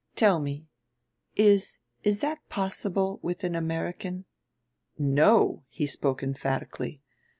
[0.15, 0.65] Tell me,
[1.35, 4.25] is is that possible with an American?"
[4.97, 7.03] "No!" he spoke emphatically.